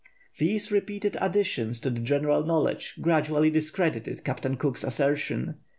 [0.39, 5.59] These repeated additions to the general knowledge gradually discredited Captain Cook's assertion.